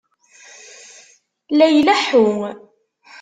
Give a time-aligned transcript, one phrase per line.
[1.57, 2.27] La ileḥḥu.